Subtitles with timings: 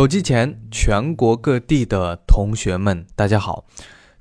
[0.00, 3.66] 手机前，全国各地的同学们，大家好！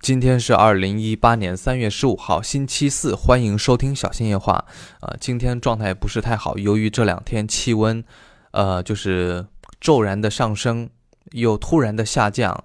[0.02, 4.66] 今天是二零一八年三月十五号，星期四，欢迎收听小新夜话。
[5.00, 8.04] 呃，今天状态不是太好，由于这两天气温，
[8.52, 9.45] 呃，就是
[9.80, 10.89] 骤然的上升，
[11.31, 12.61] 又突然的下降，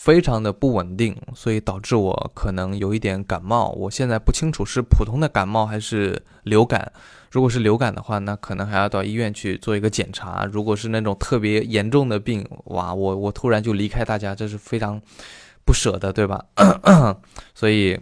[0.00, 3.68] 非常的不稳定，所以导致我可能有一点感冒。
[3.72, 6.90] 我现在不清楚是普通的感冒还是流感。
[7.30, 10.46] 如果是流感的话，那可能还要到医院去做一个检查。
[10.50, 14.98] 如果是那种特别严重的病，哇，我我突然就离开大家，这是非常
[15.66, 16.46] 不舍的，对吧？
[17.54, 18.00] 所以，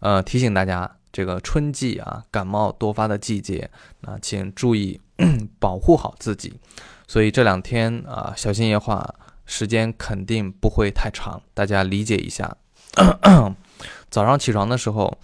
[0.00, 3.70] 呃，提醒大家，这个春季啊，感冒多发的季节，
[4.02, 5.00] 那请注意
[5.58, 6.52] 保护好自己。
[7.08, 9.14] 所以这两天啊，小心夜话
[9.50, 12.56] 时间肯定不会太长，大家理解一下。
[14.08, 15.18] 早上起床的时候。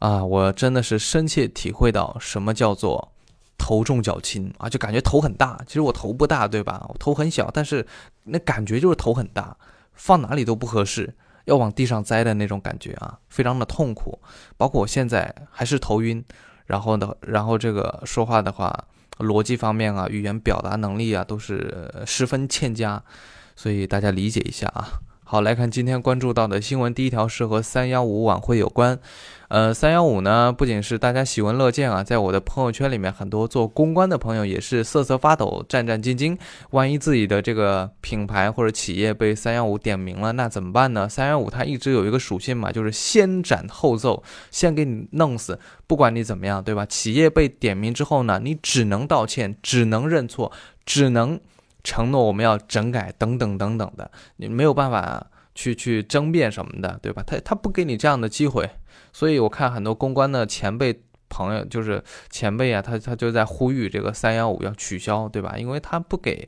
[0.00, 3.10] 啊，我真的是深切体会到什么叫做
[3.58, 5.60] 头重脚轻啊，就感觉头很大。
[5.66, 6.86] 其实我头不大，对吧？
[6.88, 7.84] 我头很小，但是
[8.22, 9.56] 那感觉就是头很大，
[9.94, 11.12] 放哪里都不合适，
[11.46, 14.20] 要往地上栽的那种感觉啊，非常的痛苦。
[14.56, 16.24] 包括我现在还是头晕，
[16.66, 18.84] 然后呢，然后这个说话的话，
[19.18, 23.02] 逻辑方面啊，语言表达能力啊，都是十分欠佳，
[23.58, 25.00] 所以大家理解一下啊。
[25.24, 26.94] 好，来看今天关注到的新闻。
[26.94, 28.96] 第一条是和三幺五晚会有关。
[29.48, 36.38] 呃，三幺五呢，不仅是大家喜闻乐见啊，在我的朋友圈里面，很多做公关的朋友也是瑟瑟发抖、战战兢兢。
[36.70, 41.08] 万一自己的这个品牌或者企业被三幺五点名了，那怎么办呢？
[41.08, 45.58] 三幺五它一直有一个属性嘛，就是先斩后奏，先给你弄死。
[45.88, 46.86] 不管你怎么样，对吧？
[46.86, 50.52] 企业被点名之后呢，你只能道歉，只能认错，
[50.86, 51.40] 只能。
[51.88, 57.22] 承诺我们要整改等等等等的，你没有办法去去争辩什么的，对吧？
[57.26, 58.68] 他他不给你这样的机会，
[59.10, 65.54] 所以我看很多公关的前辈朋友，就是前辈啊，他他就在呼吁这个三幺五要取消，对吧？
[65.56, 66.46] 因为他不给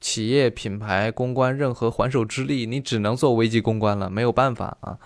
[0.00, 4.98] 企业品牌公关任何还手之力，你只能做危机公关了，没有办法啊。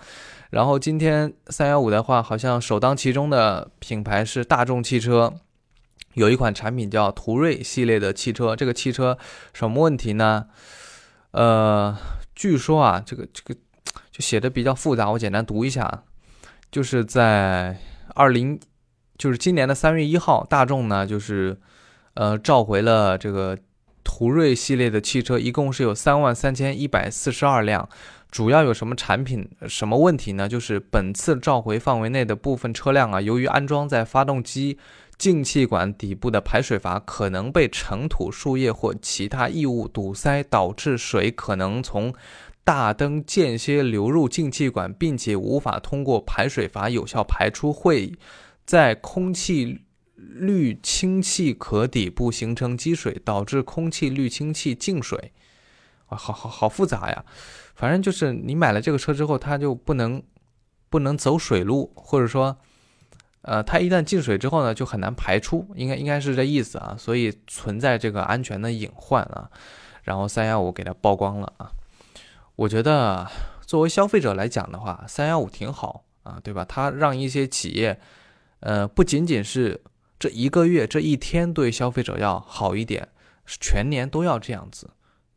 [0.49, 5.33] 然后今天三幺五的话，好像首当其冲的品牌是大众汽车。
[6.17, 9.15] 有一款产品叫途锐系列的汽车，这个汽车
[9.53, 10.47] 什么问题呢？
[11.29, 11.95] 呃，
[12.33, 13.53] 据说啊，这个这个
[14.09, 16.05] 就写的比较复杂，我简单读一下。
[16.71, 17.77] 就是在
[18.15, 18.59] 二零，
[19.15, 21.55] 就是今年的三月一号，大众呢就是
[22.15, 23.55] 呃召回了这个
[24.03, 27.87] 途锐系列的汽车，一共是有三万三千一百四十二辆。
[28.31, 30.49] 主要有什么产品什么问题呢？
[30.49, 34.79] 就是本次召回范围内的部分车辆啊，由于安装在发动机。
[35.17, 42.13] 进气管底部的排水阀可能被尘土、树叶或其他异物堵塞，导致水可能从
[42.63, 48.13] 大灯间歇流入进气管，并且无法通过排水阀有效排出，会
[48.63, 49.81] 在空气
[50.15, 55.31] 滤清器壳底部形成积水，导致空气滤清器进水。
[56.05, 57.25] 啊，好好好复杂呀！
[57.73, 60.21] 反正就是你买了这个车之后，它就不能
[60.89, 62.59] 不能走水路，或者说。
[63.47, 69.49] 呃，它一旦进水之后呢，就很难排出，应该应该是这意思啊，所以存在这个安全的隐患啊。
[70.03, 71.71] 然后三幺五给它曝光了啊，
[72.57, 73.25] 我觉得
[73.61, 76.65] 作为消费者来讲的话，三幺五挺好啊，对吧？
[76.67, 77.97] 它让一些企业，
[78.59, 79.81] 呃，不仅仅是
[80.19, 83.07] 这一个月这一天对消费者要好一点，
[83.45, 84.89] 全年都要这样子。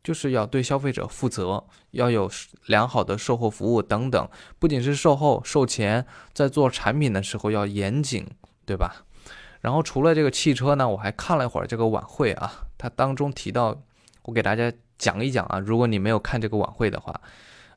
[0.03, 2.29] 就是要对消费者负责，要有
[2.65, 8.27] 良好的售后服务等等，不仅是售后、售前，在做产品的时候要严谨，
[8.65, 9.05] 对吧？
[9.61, 13.79] 然后除了这个汽车呢，我还看了一会儿这个晚会啊，它当中提到，
[14.23, 17.21] 我给大家讲一讲啊，如果你没有看这个晚会的话，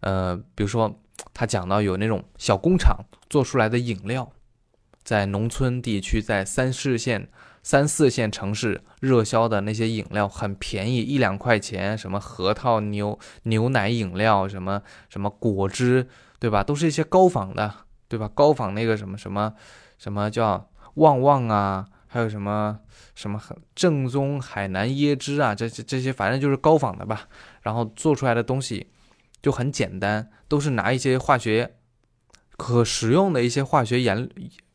[0.01, 0.99] 呃，比如说
[1.35, 2.97] 他讲到有那种小工厂
[3.29, 4.33] 做出来的饮料，
[5.03, 7.29] 在农村地区，在三四线。
[7.65, 16.07] 三四线城市热销的那些饮料很便宜，一两块钱，什么核桃牛牛奶饮料，什么什么果汁，
[16.39, 16.63] 对吧？
[16.63, 17.75] 都是一些高仿的，
[18.07, 18.31] 对吧？
[18.35, 19.55] 高仿那个什么什么
[19.97, 22.79] 什么叫旺旺啊，还有什么
[23.15, 23.41] 什么
[23.75, 27.27] 正宗海南椰汁啊，这这这些反正就是高仿的吧。
[27.63, 28.89] 然后做出来的东西
[29.41, 31.77] 就很简单，都是拿一些化学
[32.59, 34.29] 可食用的一些化学颜。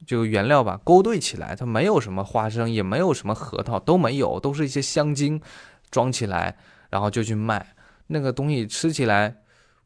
[0.09, 5.39] 这个原料吧，勾兑起来，它没有什么花生，也没有什么核桃，都没有，都是一些香精
[5.91, 6.57] 装起来，
[6.89, 7.75] 然后就去卖。
[8.07, 9.35] 那个东西吃起来，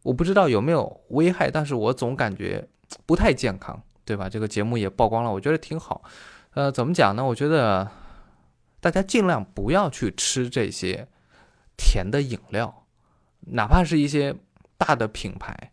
[0.02, 2.66] 我不知道有没有危害，但是我总感觉
[3.06, 4.30] 不太健康，对吧？
[4.30, 6.02] 这个节目也曝光了，我觉得挺好。
[6.52, 7.26] 呃，怎么讲呢？
[7.26, 7.92] 我觉得
[8.80, 11.06] 大家尽量不要去吃这些
[11.76, 12.86] 甜的饮料，
[13.42, 14.34] 哪怕是一些
[14.78, 15.73] 大的品牌。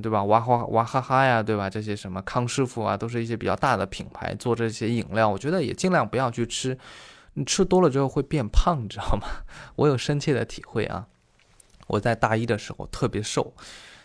[0.00, 0.24] 对吧？
[0.24, 1.68] 娃哈娃哈哈呀，对吧？
[1.68, 6.78] 这些什么康师傅啊，都是一些比较大的品牌做这些饮料，我觉得也尽量不要去吃，
[7.34, 9.28] 你吃多了之后会变胖，你知道吗？
[9.76, 11.06] 我有深切的体会啊。
[11.86, 13.52] 我在大一的时候特别瘦，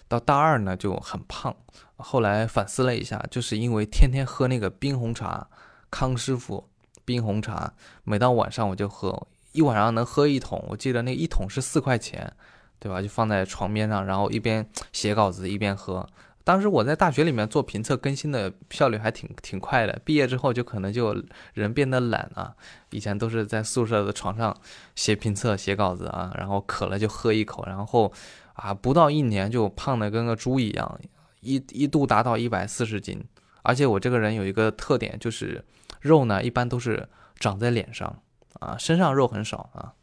[0.10, 1.56] 到大二呢就很胖。
[1.96, 5.48] 后来反思了一下，就是因为天天喝那个冰红茶，
[5.90, 6.68] 康师傅
[7.06, 7.74] 冰红茶，
[8.04, 10.62] 每到晚上我就喝，一晚上能喝一桶。
[10.68, 12.34] 我记得那一桶是四块钱，
[12.80, 13.02] 对吧？
[13.02, 16.08] 就放在床边上，然后一边写稿子一边喝。
[16.46, 21.16] 当时我在大学里面做评测更新的效率还挺挺快的，毕业之后就可能就
[21.54, 22.56] 人变得懒啊。
[22.90, 24.56] 以前都是在宿舍的床上
[24.96, 28.12] 写评测、写稿子啊，然后渴了就喝一口，然后
[28.54, 31.00] 啊不到一年就胖的跟个猪一样，
[31.42, 33.24] 一一度达到一百四十斤。
[33.62, 35.64] 而且我这个人有一个特点，就是
[36.00, 38.24] 肉呢一般都是长在脸上
[38.60, 39.94] 啊，身上肉很少啊。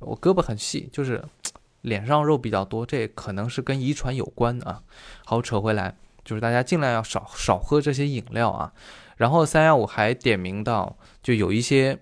[0.00, 1.24] 我胳膊很细，就是。
[1.86, 4.82] 脸上肉比较多，这可能是跟遗传有关啊。
[5.24, 8.72] 好，扯回来，就是大家尽量要少少喝这些饮料啊。
[9.16, 11.96] 然后三幺五还点名到，就有一些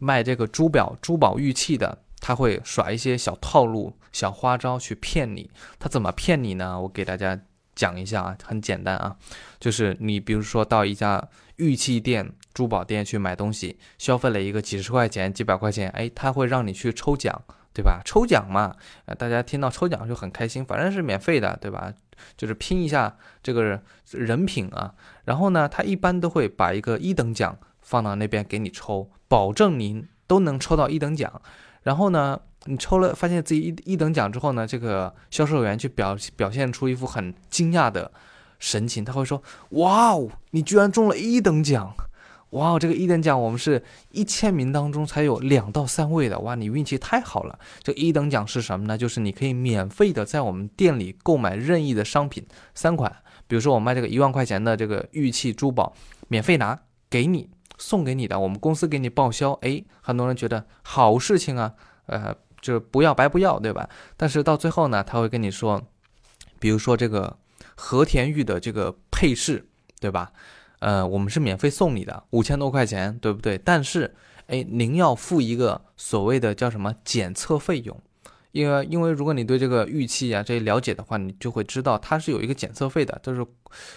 [0.00, 5.48] 卖这个珠宝、珠宝玉器的，他会耍一些小套路、小花招去骗你。
[5.78, 6.80] 他怎么骗你呢？
[6.80, 7.40] 我给大家
[7.76, 9.16] 讲一下啊，很简单啊，
[9.60, 17.40] 就是你比如说到一家玉器店、珠宝店去买东西，消费了一个几十块钱、几百块钱，哎，他会让你去抽奖。
[17.78, 18.02] 对吧？
[18.04, 18.74] 抽奖嘛，
[19.16, 21.94] 大家听到抽奖就很开心，反正是免费的，对吧？
[22.36, 23.80] 就是拼一下这个
[24.10, 24.92] 人品啊。
[25.26, 31.40] 然后呢，他一般都会把一个一等奖放到那边给你抽，保证您都能抽到一等奖。
[31.84, 38.10] 然后呢，你抽了发现自己一一等奖之后呢，这个销售员就表表现出一副很惊讶的
[38.58, 39.40] 神情，他会说
[39.78, 41.94] ：“哇哦，你居然中了一等奖！”
[42.50, 47.58] 哇，这个一等奖我们是一千名当中才有两到三位的，哇，你运气太好了。
[47.82, 48.96] 这一等奖是什么呢？
[48.96, 53.14] 就是你可以免费的在我们店里购买任意的商品三款，
[53.46, 55.94] 比如说我卖这个一万块钱的这个玉器珠宝，
[56.28, 56.80] 免费拿
[57.10, 59.52] 给你送给你的，我们公司给你报销。
[59.60, 61.74] 哎，很多人觉得好事情啊，
[62.06, 63.86] 呃，就是不要白不要，对吧？
[64.16, 65.82] 但是到最后呢，他会跟你说，
[66.58, 67.36] 比如说这个
[67.76, 69.68] 和田玉的这个配饰，
[70.00, 70.32] 对吧？
[70.80, 73.58] 呃，我们是免费送你的，五千多块钱，对不对？
[73.58, 74.14] 但是，
[74.46, 78.00] 哎，您要付一个所谓的叫什么检测费用，
[78.52, 83.44] 因为因为如果你对这个玉器啊这些了解的话，你就会知道它是有一个检测费的，就是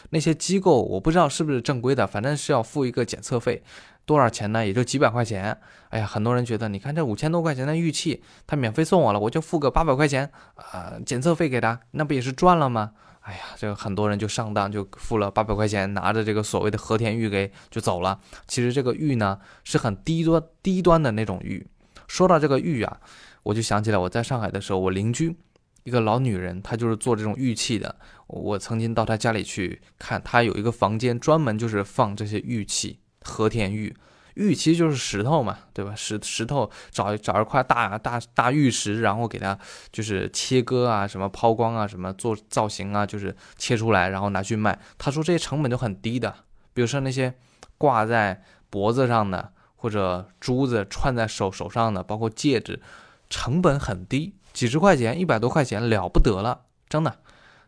[0.09, 3.63] 那些机构我不知道是不是正规的，反正是要付一个检测费，
[4.05, 4.65] 多少钱呢？
[4.65, 5.57] 也就几百块钱。
[5.89, 12.91] 哎呀，很多人觉得，你看这五千多块钱的玉器，他免费送我了，我就付个八百块钱啊检测费给他，那不也是赚了吗？
[13.21, 18.19] 哎呀，这个很多人就上当，就付了八百块钱，拿着这个所谓的和田玉给就走了。
[18.47, 21.65] 其实这个玉呢是很低端低端的那种玉。
[22.07, 22.99] 说到这个玉啊，
[23.43, 25.35] 我就想起来我在上海的时候，我邻居
[25.83, 27.95] 一个老女人，她就是做这种玉器的。
[28.25, 33.95] 我曾经到她家里去看，她有一个房间专门就是放这些玉器，和田玉。
[34.35, 35.93] 玉其实就是石头嘛，对吧？
[35.95, 39.57] 石石头找找一块大大大玉石，然后给它
[39.91, 44.79] 就是切割啊，什么抛光啊，什么做造型啊，就是切出来，然后拿去卖。
[44.97, 46.33] 他说这些成本都很低的，
[46.73, 47.33] 比如说那些
[47.77, 52.81] 挂在脖子上的，或者珠子串在手手上的，包括戒指，
[53.29, 57.19] 成本很低，几十块钱、一百多块钱了不得了，真的。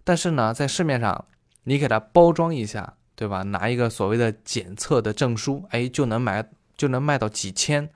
[0.03, 1.25] 但是呢，在市面上
[1.63, 2.95] 你给它包装一下。
[3.15, 3.43] 对吧？
[3.43, 6.43] 拿一个所谓的检测的证书，哎，就能买，
[6.75, 7.87] 就能卖到几千，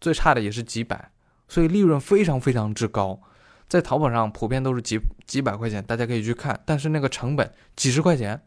[0.00, 1.10] 最差的也是几百，
[1.48, 3.20] 所以利润非常非常之高。
[3.68, 6.58] 在淘宝上普遍都是几几百块钱，大家可以去看。
[6.64, 8.40] 但是那个成本几十块钱，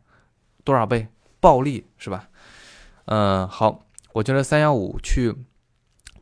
[0.63, 1.05] 多少倍
[1.41, 2.29] 暴利是吧？
[3.05, 5.36] 嗯，好，我觉得三幺五去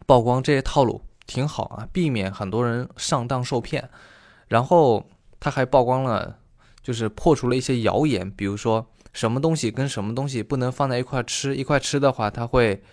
[0.07, 3.87] 曝光这些套路挺好啊，避免很多人上当受骗。
[4.47, 5.07] 然后
[5.39, 6.39] 他还曝光了，
[6.81, 8.89] 就是破除了一些谣言，比如说。
[9.13, 11.55] 什么东西跟什么东西不能放在一块吃？
[11.55, 12.83] 一块吃的话，它会，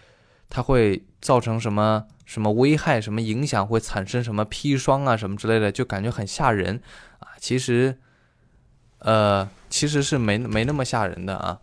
[0.49, 3.00] 它会造成什么什么危害？
[3.00, 3.67] 什么影响？
[3.67, 5.17] 会产生什么砒霜啊？
[5.17, 6.81] 什么之类的，就感觉很吓人
[7.21, 7.29] 啊！
[7.39, 7.99] 其实，
[8.99, 11.61] 呃，其实是没没那么吓人的啊，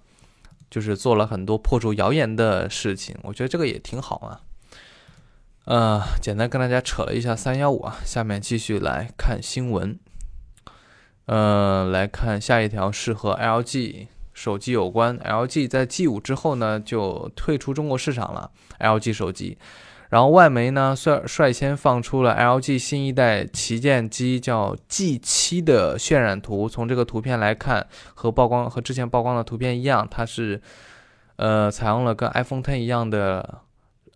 [0.69, 3.15] 就是做了很多破除谣言的事情。
[3.21, 4.41] 我觉得这个也挺好啊。
[5.65, 9.99] 呃，简单跟大家扯了一下三幺五啊，下面继续来看新闻。
[11.25, 14.07] 呃，来看下一条是和 LG。
[14.37, 18.51] 手机有关，LG 在 G5 之后呢就退出中国市场了。
[18.79, 19.57] LG 手机，
[20.09, 26.69] 然后外媒呢率率先放出了 LG 新一代旗舰机叫 G7 的渲染图。
[26.69, 30.61] 从这个图片来看，和曝光和之前曝光的图片一样，它是
[31.37, 33.61] 呃采用了跟 iPhone ten 一样的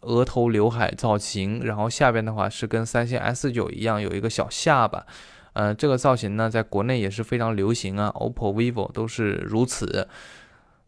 [0.01, 5.07] 额头刘海造型，然后下边的话是跟三星 S9 一样有一个小下巴。
[5.53, 10.07] 呃，这个造型呢，在国内也是非常流行啊，OPPO、vivo 都是如此。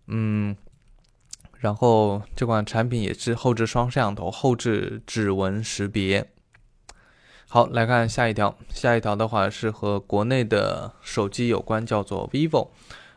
[0.08, 0.56] 嗯，
[1.60, 6.30] 然后这款产品也是后置双摄像头，后置指纹识别。
[7.48, 8.58] 好，来看下一条。
[8.70, 12.70] 下一条的话是和国内的手机有关，叫做 vivo。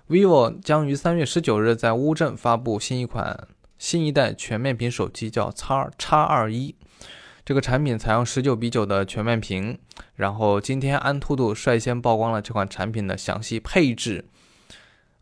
[0.08, 3.48] vivo 将于三月十九日在乌镇发布新一款
[3.78, 6.74] 新一代全面屏手机，叫叉叉二一。
[7.46, 9.78] 这个产品采用十九比九的全面屏。
[10.16, 14.24] 然后今天安兔兔率先曝光了这款产品的详细配置。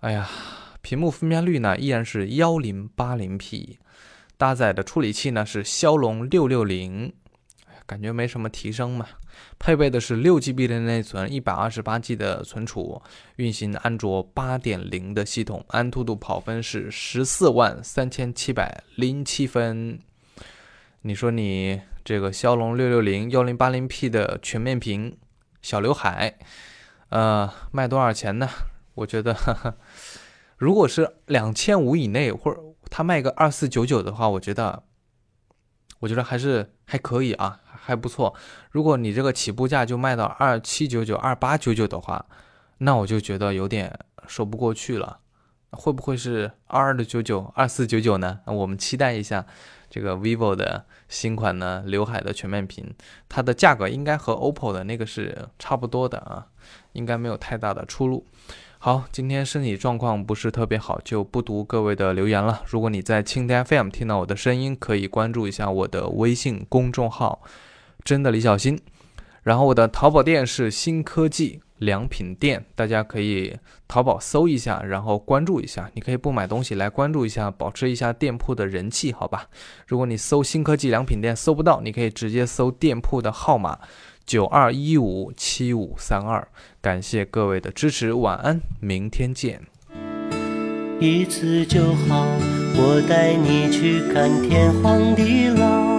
[0.01, 0.27] 哎呀，
[0.81, 3.79] 屏幕分辨率呢依然是幺零八零 P，
[4.39, 7.13] 搭载的处理器呢是骁龙六六零。
[7.87, 9.07] 感觉没什么提升嘛，
[9.59, 13.03] 配备的是六 GB 的内存，一百二十八 G 的存储，
[13.37, 19.99] 运行安卓八点零的系统，安兔兔跑分是十四万三千七百零七分。
[21.07, 25.19] 你说你这个骁龙六六零幺零八零 P 的全面屏
[25.61, 26.39] 小刘海，
[27.11, 28.49] 呃，卖多少钱呢？
[28.95, 29.37] 我觉得，
[30.57, 32.59] 如果是两千五以内，或者
[32.89, 34.85] 他卖个二四九九的话，我觉得，
[35.99, 37.61] 我觉得还是还可以啊。
[37.67, 38.35] 还不错，
[38.71, 42.25] 如果你这个起步价就卖到二七九九、二八九九的话，
[42.79, 43.95] 那我就觉得有点
[44.27, 45.19] 说不过去了。
[45.73, 48.41] 会不会是二二的九九、二四九九呢？
[48.47, 49.45] 我们期待一下
[49.95, 52.93] 这个 vivo 的新款呢，刘海的全面屏，
[53.29, 56.49] 它的价格应该和 OPPO 的那个是差不多的啊，
[56.95, 58.27] 应该没有太大的出入。
[58.81, 62.65] 好，今天身体状况不是特别好，就不读各位的留言了。
[62.67, 67.41] 如果你在蜻蜓 FM 听到我的声音，可以关注一下我的微信公众号。
[68.03, 68.77] 真的李小新，
[69.45, 75.91] 然后我的淘宝店是新科技良品店，大家可以淘宝搜一下，然后关注一下。
[75.95, 79.47] 你可以不买东西来关注一下，保持一下店铺的人气，好吧？
[79.87, 83.79] 如果你搜新科技良品店搜不到，你可以直接搜店铺的号码
[84.25, 86.47] 九二一五七五三二。
[86.81, 89.61] 感谢各位的支持，晚安，明天见。
[91.01, 92.25] 一次就好，
[92.77, 95.95] 我带你去看天荒地老。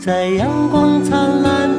[0.00, 1.78] 在阳光灿烂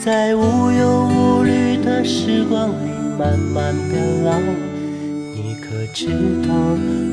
[0.00, 4.38] 在无忧无虑的时光里慢慢变老，
[5.34, 6.06] 你可知
[6.46, 6.54] 道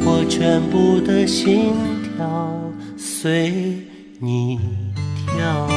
[0.05, 1.73] 我全部的心
[2.03, 2.57] 跳
[2.95, 3.79] 随
[4.19, 4.59] 你
[5.25, 5.67] 跳？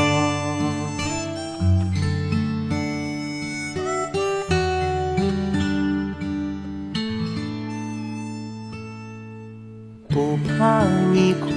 [10.08, 11.48] 不怕你哭，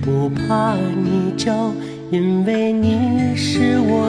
[0.00, 1.70] 不怕你叫。
[2.12, 3.75] 因为你是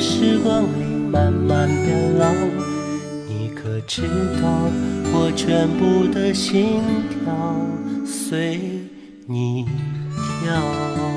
[0.00, 2.26] 时光里慢慢变老，
[3.26, 4.02] 你可知
[4.40, 4.48] 道
[5.12, 7.56] 我全部的心跳
[8.06, 8.60] 随
[9.26, 9.66] 你
[10.44, 11.07] 跳？